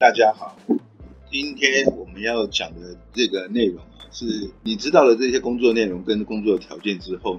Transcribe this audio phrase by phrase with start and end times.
[0.00, 0.56] 大家好，
[1.30, 7.38] 今天我们要讲的这个内容啊，是你知道了这些工作内容跟工作条件之后，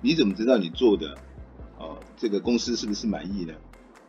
[0.00, 1.14] 你怎么知道你做的
[1.78, 3.54] 啊这个公司是不是满意呢？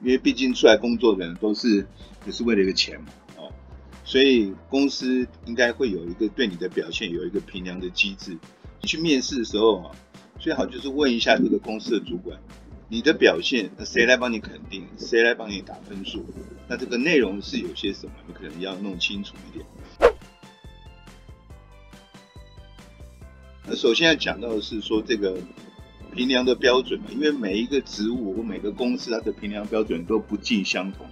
[0.01, 1.85] 因为毕竟出来工作的人都是
[2.25, 3.53] 也是为了一个钱嘛，哦，
[4.03, 8.35] 所以公司应该会有一个对你的表现有一个评量的机制。
[8.81, 9.91] 你去面试的时候啊，
[10.39, 12.39] 最好就是问一下这个公司的主管。
[12.89, 14.85] 你的表现，那谁来帮你肯定？
[14.97, 16.23] 谁来帮你打分数？
[16.67, 18.13] 那这个内容是有些什么？
[18.27, 19.65] 你可能要弄清楚一点。
[23.65, 25.37] 那首先要讲到的是说这个
[26.13, 31.07] 评量的标准嘛，因为每一个职务或每个公司它的评量标准都不尽相同。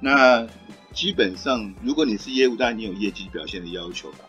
[0.00, 0.46] 那
[0.94, 4.20] 基本上，如果你是业务，当然你有业绩表现的要求吧？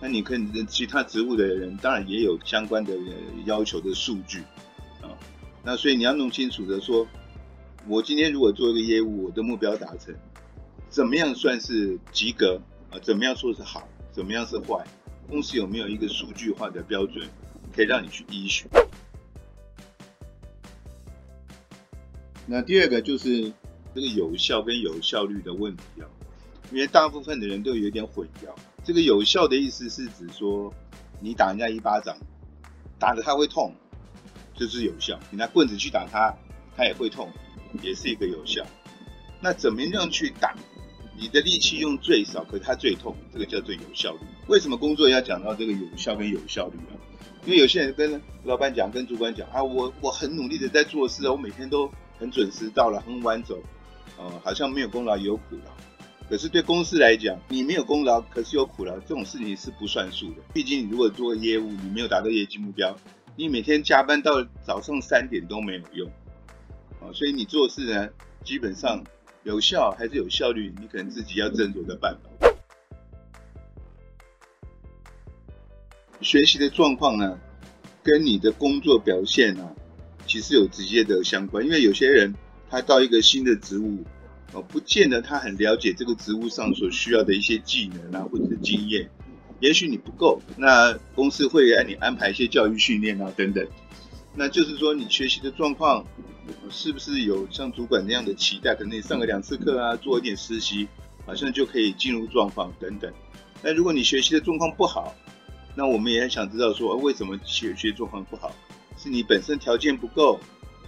[0.00, 2.94] 那你跟其他职务的人，当然也有相关的
[3.44, 4.42] 要求的数据。
[5.62, 7.06] 那所以你要弄清楚的说，
[7.86, 10.14] 我今天如果做一个业务，我的目标达成，
[10.88, 12.98] 怎么样算是及格啊？
[13.00, 13.86] 怎么样说是好？
[14.10, 14.84] 怎么样是坏？
[15.28, 17.28] 公司有没有一个数据化的标准，
[17.74, 18.68] 可以让你去依循？
[22.46, 23.52] 那第二个就是
[23.94, 26.08] 这个有效跟有效率的问题啊，
[26.72, 28.48] 因为大部分的人都有点混淆。
[28.82, 30.72] 这个有效的意思是指说，
[31.20, 32.16] 你打人家一巴掌，
[32.98, 33.74] 打的他会痛。
[34.60, 36.30] 就是有效，你拿棍子去打他，
[36.76, 37.30] 他也会痛，
[37.82, 38.62] 也是一个有效。
[39.40, 40.54] 那怎么样去打？
[41.18, 44.18] 你的力气用最少，可是他最痛，这个叫做有效率。
[44.48, 46.92] 为什么工作要讲到这个有效跟有效率啊？
[47.46, 53.58] 因为有些人跟老板讲、跟主管讲啊，我我很努力的在做事啊，我每天都很准时到了，很晚走，
[54.18, 55.72] 呃，好像没有功劳也有苦劳。
[56.28, 60.42] 可是对公司来讲，你没有功劳，可是有苦劳，这种事情是不算数的。
[60.52, 62.94] 毕竟你如果做业务，你没有达到业绩目标。
[63.40, 66.10] 你每天加班到早上三点都没有用，
[67.00, 68.10] 啊，所以你做事呢，
[68.44, 69.02] 基本上
[69.44, 72.48] 有效还是有效率，你可能自己要斟酌的办法。
[76.20, 77.40] 学习的状况呢，
[78.02, 79.74] 跟你的工作表现呢，
[80.26, 81.64] 其实有直接的相关。
[81.64, 82.34] 因为有些人
[82.68, 84.04] 他到一个新的职务，
[84.52, 89.08] 哦，不见得他很了解这个职务上所需要的一些技能啊，或者是经验。
[89.60, 93.66] 也许你不够，那公司会让你安排一些教育训练啊，等等。
[94.34, 96.04] 那就是说，你学习的状况
[96.70, 98.74] 是不是有像主管那样的期待？
[98.74, 100.88] 可能你上个两次课啊，做一点实习，
[101.26, 103.12] 好像就可以进入状况等等。
[103.62, 105.14] 那如果你学习的状况不好，
[105.74, 108.54] 那我们也很想知道说，为什么学学状况不好？
[108.96, 110.40] 是你本身条件不够，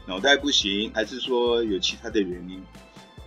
[0.06, 2.62] 脑袋不行，还是说有其他的原因？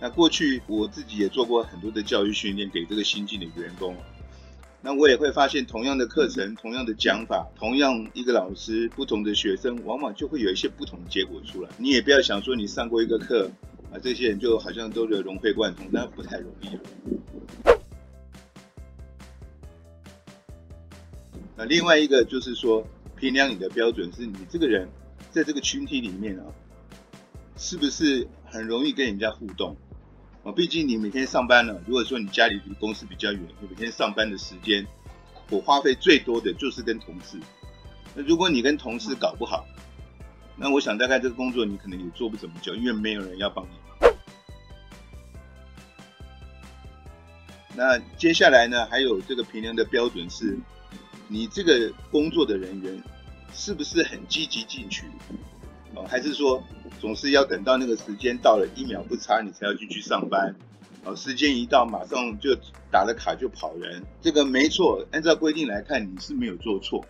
[0.00, 3.96] 那过去我自己也做过很多的教育训练给这个新进的员工。
[4.82, 11.68] 那我也会发现，同样的课程、同样的讲法、同样一个老师，不同的学生，往往就会有一些不同的结果出来。
[11.76, 13.50] 你也不要想说你上过一个课
[13.92, 16.68] 啊，这些人就好像都是融会贯通，那不太容易。
[21.56, 24.88] 那另外一个就是说，评量你的标准是你这个人
[25.32, 26.44] 在这个群体里面啊，
[27.56, 29.76] 是不是很容易跟人家互动？
[30.46, 31.82] 啊，毕竟你每天上班了。
[31.88, 34.86] 如果说你家里离公司比较远，你每天上班的时间，
[35.50, 37.36] 我花费最多的就是跟同事。
[38.14, 39.66] 那如果你跟同事搞不好，
[40.56, 43.70] 那我想大概这个工作你可能也做不怎么久，因为没有人要帮你。
[47.74, 50.56] 那接下来呢，还有这个评量的标准是，
[51.26, 53.02] 你这个工作的人员
[53.52, 55.06] 是不是很积极进取？
[55.96, 56.62] 哦，还是说？
[57.00, 60.54] 总是要等到那个时间到了，一秒不差，你才要进去上班。
[61.04, 62.56] 哦，时间一到，马上就
[62.90, 65.06] 打了卡就跑人，这个没错。
[65.12, 67.04] 按照规定来看，你是没有做错。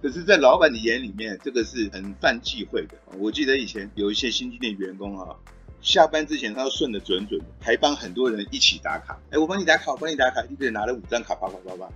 [0.00, 2.96] 可是，在老板的眼里面，这个是很犯忌讳的。
[3.18, 5.34] 我记得以前有一些新进的员工啊，
[5.82, 9.18] 下班之前他要顺的准准的，还帮很多人一起打卡。
[9.30, 11.88] 哎，我帮你打卡，我帮你打卡，一个人拿了五张卡，啪啪啪啪。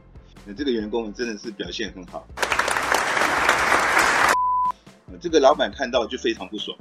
[0.45, 2.27] 那这个员工真的是表现很好。
[5.21, 6.77] 这个老板看到就非常不爽。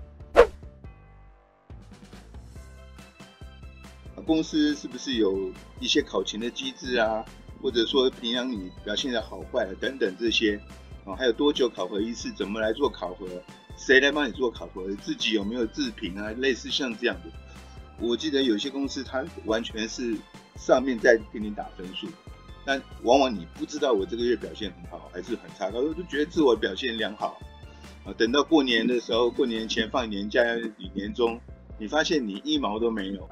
[4.24, 7.24] 公司是不是有一些考勤的机制啊，
[7.62, 10.60] 或者说评量你表现的好坏等等这些
[11.06, 11.16] 啊？
[11.16, 12.32] 还有多久考核一次？
[12.32, 13.28] 怎么来做考核？
[13.78, 14.88] 谁来帮你做考核？
[14.96, 16.32] 自己有没有自评啊？
[16.38, 17.32] 类似像这样的，
[18.00, 20.16] 我记得有些公司它完全是
[20.56, 22.08] 上面在给你打分数，
[22.66, 27.40] 但往往你不知道我这个月表现很好还是很差，他就觉得自我表现良好
[28.06, 28.14] 啊。
[28.18, 30.44] 等到过年的时候，过年前放年假
[30.78, 31.40] 领年终，
[31.80, 33.28] 你发现你一毛都没有。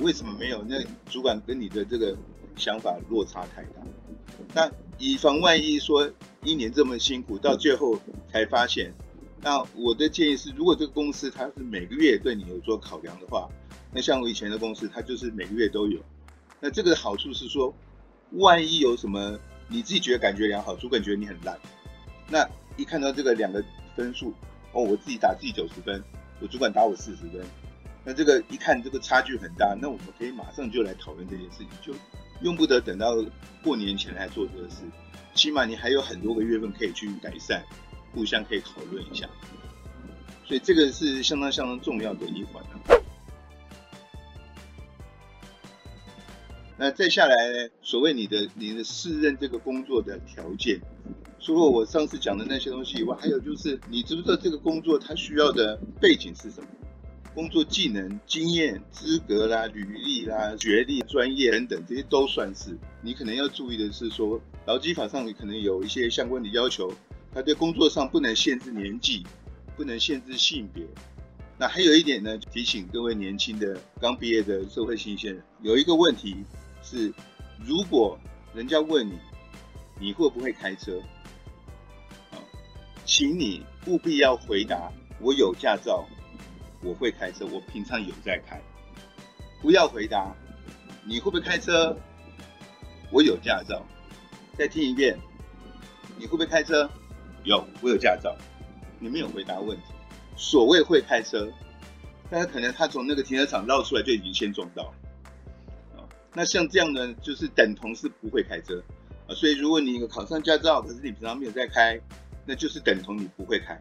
[0.00, 0.62] 为什么没有？
[0.68, 2.16] 那主管跟你的这个
[2.56, 3.82] 想法落差太大。
[4.54, 6.10] 那以防万一，说
[6.42, 7.98] 一年这么辛苦，到最后
[8.32, 8.92] 才发现，
[9.42, 13.48] 那我的建议是，如果这个公司它是每个月对你有做考量的话，
[13.92, 16.00] 那像我以前的公司，它就是每个月都有。
[16.60, 17.72] 那这个好处是说，
[18.32, 19.38] 万一有什么
[19.68, 21.58] 你自己觉得感觉良好，主管觉得你很烂，
[22.28, 23.62] 那一看到这个两个
[23.96, 24.32] 分数，
[24.72, 26.02] 哦，我自己打自己九十分，
[26.40, 27.44] 我主管打我四十分，
[28.04, 31.92] 那这个一看这个差距很大，那我们可以马上就来讨论这件事情，就
[32.42, 33.16] 用不得等到
[33.62, 34.76] 过年前来做这个事，
[35.34, 37.64] 起码你还有很多个月份可以去改善。
[38.12, 39.30] 互相可以讨论一下，
[40.44, 42.74] 所以这个是相当相当重要的一环啊。
[46.76, 47.70] 那再下来呢？
[47.82, 50.80] 所谓你的你的适任这个工作的条件，
[51.38, 56.68] 除了我上次讲的那些东西以外，还有就是你知不知道这个工作它需要的背景是什么？
[57.34, 62.76] 工作技能、经验、资格啦、履历啦、学历、专业等等，这些都算是。
[63.02, 66.92] 你可能要注意的是说，劳基法上可能有一些相关的要求。
[67.32, 69.24] 他在工作上不能限制年纪，
[69.76, 70.84] 不能限制性别。
[71.56, 76.38] 那还有一点呢，提醒各位年轻的刚毕业的社会新鲜人，有一个问题
[76.82, 77.12] 是，
[77.64, 78.18] 如果
[78.52, 79.12] 人家问你
[80.00, 81.00] 你会不会开车，
[82.32, 82.42] 啊，
[83.04, 84.90] 请你务必要回答
[85.20, 86.04] 我有驾照，
[86.82, 88.60] 我会开车，我平常有在开。
[89.60, 90.34] 不要回答
[91.04, 91.96] 你会不会开车，
[93.10, 93.84] 我有驾照。
[94.56, 95.18] 再听一遍，
[96.16, 96.90] 你会不会开车？
[97.44, 98.36] 有，我有驾照。
[98.98, 99.84] 你没有回答问题。
[100.36, 101.50] 所谓会开车，
[102.30, 104.94] 但是可能他从那个停车场绕出来就已经先撞到了。
[106.32, 108.82] 那像这样呢，就是等同是不会开车
[109.26, 109.34] 啊。
[109.34, 112.00] 所以如果你考上驾照，可是你平常没有在开，
[112.46, 113.78] 那就是等同你不会开。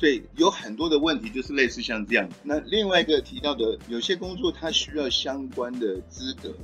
[0.00, 2.26] 所以有很多的问题就是类似像这样。
[2.42, 6.54] 那另外一个提到的，有些工作它需要相关的资格。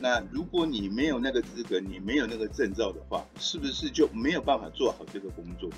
[0.00, 5.68] 那如果你没有那个资格，你没有那个证照的话，是不是就没有办法做好这个工作？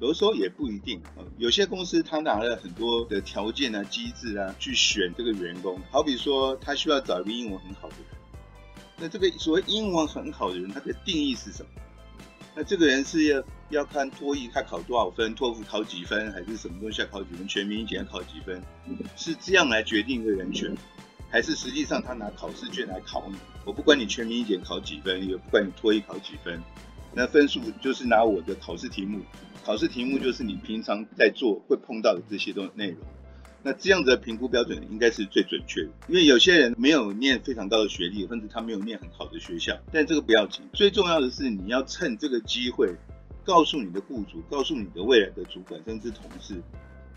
[0.00, 1.22] 有的时候也不一定啊。
[1.38, 8.06] 有些公司他拿了很多的条件啊、机制啊去选这个员工，好比说他需要找一个英文很好的人。
[8.98, 11.68] 那这个所谓英文很好的人，他的定义是什么？
[12.64, 18.62] 这个人是要要看托业他考多少分，托福考几分，还是什么东西要考几分，全民英检考几分？
[19.16, 20.74] 是这样来决定一个人选？
[21.30, 26.60] 还是实际上他拿考试卷来考你，我不管你全民一检考几分，也不管你托一考几分，
[27.14, 29.20] 那分数就是拿我的考试题目，
[29.64, 32.98] 考试题目就是你平常在做会碰到的这些东内容，
[33.62, 35.90] 那这样子的评估标准应该是最准确的。
[36.08, 42.94] 因为有些人没有念非常高的学历，甚至他没有念很好的学校，但这个不要紧，最重要的是你要趁这个机会，
[43.44, 46.60] 告诉你的雇主，告诉你的未来的主管甚至同事，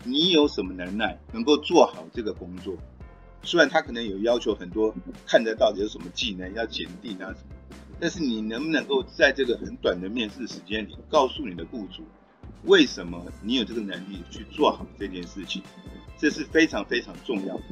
[0.04, 2.76] 你有什么能耐能够做好这个工作。
[3.42, 4.94] 虽然他可能有要求很多，
[5.26, 12.02] 看得到有什么技能要检定啊什么，但是你能不能够在这个很短的面试时间里，告诉你的雇主，
[12.64, 15.62] 为什么你有这个能力去做好这件事情，
[16.18, 17.62] 这是非常非常重要的。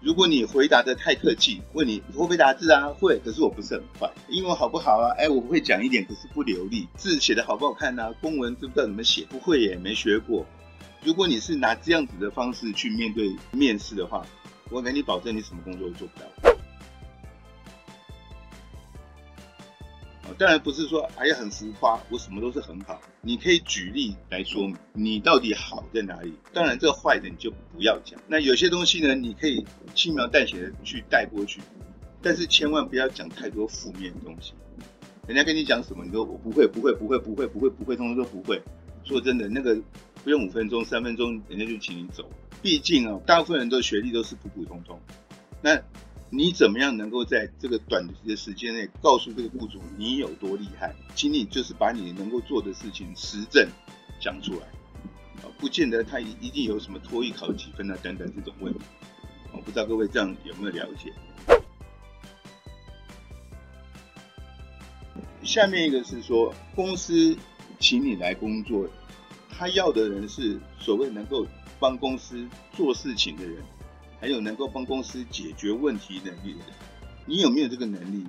[0.00, 2.88] 如果你回答的太客气，问你会不会打字啊？
[2.88, 4.10] 会，可是我不是很快。
[4.28, 5.12] 英文好不好啊？
[5.18, 6.88] 哎，我会讲一点，可是不流利。
[6.96, 8.10] 字写的好不好看啊？
[8.20, 9.26] 公文知不知道怎么写？
[9.28, 10.46] 不会也没学过。
[11.04, 14.24] 如果你是拿这样子的方式去面对面试的话，
[14.70, 16.49] 我给你保证，你什么工作都做不到。
[20.40, 22.98] 当然不是说哎呀很浮夸，我什么都是很好。
[23.20, 26.32] 你可以举例来说明你到底好在哪里。
[26.50, 28.18] 当然这个坏的你就不要讲。
[28.26, 29.62] 那有些东西呢，你可以
[29.94, 31.60] 轻描淡写的去带过去，
[32.22, 34.54] 但是千万不要讲太多负面的东西。
[35.26, 38.58] 人家跟你讲什么，你说我不会，不会，不会，不会，不会，不会，通通都不会。
[39.04, 39.78] 说真的，那个
[40.24, 42.26] 不用五分钟、三分钟，人家就请你走。
[42.62, 44.98] 毕竟啊，大部分人的学历都是普普通通。
[45.60, 45.78] 那
[46.32, 50.94] 你怎么样能够在这个短期的时间内告诉这个雇主你有多厉害？
[51.16, 53.68] 请你就是把你能够做的事情实证
[54.20, 54.60] 讲出来
[55.42, 58.80] 啊，不见得他一定有什么托艺考几分啊等等这种问题。
[59.52, 61.12] 我不知道各位这样有没有了解？
[65.42, 67.36] 下面一个是说，公司
[67.80, 68.88] 请你来工作，
[69.50, 71.46] 他要的人是所谓能够。
[71.80, 72.46] 帮公司
[72.76, 73.56] 做事情的人，
[74.20, 76.74] 还有能够帮公司解决问题能力的人，
[77.24, 78.26] 你有没有这个能力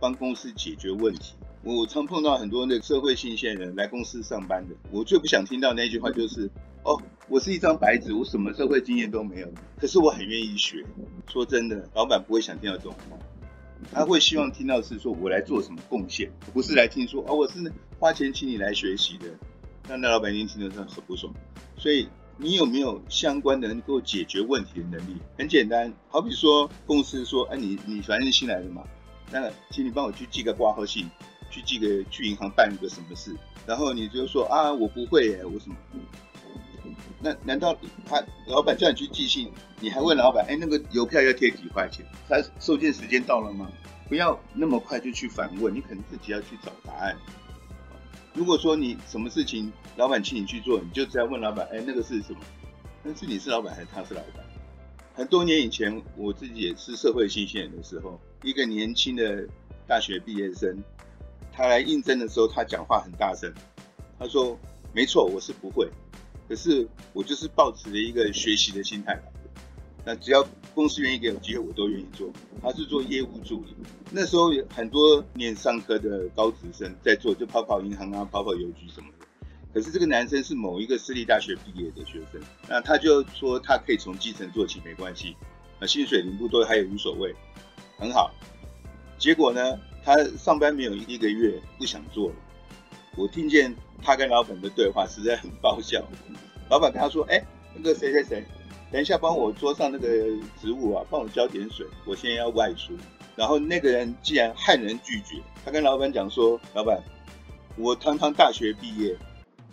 [0.00, 1.34] 帮公司解决问题？
[1.62, 6.50] 我常碰到很多那社会新鲜人来公司上班的，我最不想听到那句话就是：
[6.82, 6.98] 哦，
[7.28, 9.48] 我是一张白纸，我什么社会经验都没有，
[9.78, 10.84] 可是我很愿意学。
[11.30, 13.18] 说真的，老板不会想听到这种话，
[13.92, 19.26] 他会希望听到是说我来做什么贡献，不是来听说哦，我是花钱请你来学习的。
[19.88, 21.30] 那那老板一定听得上很不爽，
[21.76, 22.08] 所以。
[22.36, 25.16] 你有没有相关的能够解决问题的能力？
[25.38, 28.82] 很简单，好比说公司说，哎，你你反正新来的嘛，
[29.30, 31.08] 那请你帮我去寄个挂号信，
[31.50, 33.34] 去寄个去银行办一个什么事，
[33.66, 35.76] 然后你就说啊，我不会，我什么？
[37.20, 37.74] 那难道
[38.04, 39.50] 他老板叫你去寄信，
[39.80, 42.04] 你还问老板，哎，那个邮票要贴几块钱？
[42.28, 43.70] 他收件时间到了吗？
[44.08, 47.16] 不要那么快就去反问，你可能自己要去找答案。
[48.34, 52.40] 如果说你什么事情老板请你去做，你就只要问老板，哎，那个是什么？
[53.02, 54.44] 那是你是老板还是他是老板？
[55.14, 59.46] 很多年以前，我自己也是社会新鲜人的时候，一个年轻的
[59.86, 60.76] 大学毕业生，
[61.52, 63.52] 他来应征的时候，他讲话很大声，
[64.18, 64.58] 他说
[64.92, 65.88] ：“没错，我是不会，
[66.48, 69.16] 可是我就是抱持了一个学习的心态。”
[70.04, 72.28] 那只要公司愿意给我机会，我都愿意做。
[72.60, 73.74] 他是做业务助理，
[74.10, 79.26] 那时候有很多念商科的高职生在做，就跑跑银行啊，跑跑邮局什么的。
[79.72, 85.36] 可是这个男生是某一个私立大学毕业的学生，那他就说他可以从基层做起，没关系，
[85.80, 87.34] 那薪水领不多他也无所谓，
[87.98, 88.32] 很好。
[89.18, 92.34] 结果呢，他上班没有一个月不想做了。
[93.16, 96.04] 我听见他跟老板的对话，实在很爆笑。
[96.68, 97.40] 老板跟他说：“哎，
[97.76, 98.44] 那个谁谁谁。”
[98.92, 100.08] 等一下，帮我桌上那个
[100.60, 101.84] 植物啊，帮我浇点水。
[102.04, 102.94] 我现在要外出。
[103.34, 107.02] 然后那个人既然悍然拒绝，他跟老板讲说：“老板，
[107.76, 109.16] 我堂堂大学毕业，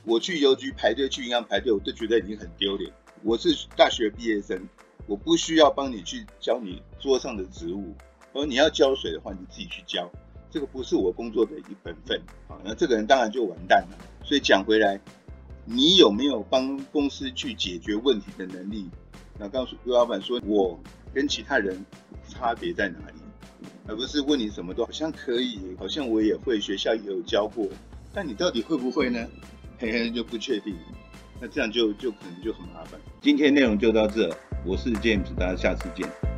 [0.03, 2.91] 我去邮局排队，去银行排队，我都觉得已经很丢脸。
[3.21, 4.59] 我是大学毕业生，
[5.05, 7.93] 我不需要帮你去浇你桌上的植物。
[8.33, 10.09] 而你要浇水的话，你自己去浇，
[10.49, 12.19] 这个不是我工作的一本分。
[12.47, 13.97] 啊，那这个人当然就完蛋了。
[14.23, 14.99] 所以讲回来，
[15.65, 18.89] 你有没有帮公司去解决问题的能力？
[19.43, 20.79] 那告诉刘老板说，我
[21.15, 21.83] 跟其他人
[22.29, 23.19] 差别在哪里，
[23.87, 27.67] 而不是问你什么都好像可以，好像我也会，学校也有教过，
[28.13, 29.27] 但你到底会不会呢？
[29.79, 30.75] 嘿嘿，就不确定。
[31.39, 33.01] 那这样就就可能就很麻烦。
[33.19, 34.29] 今天内容就到这，
[34.63, 36.30] 我是 James，大家下次见。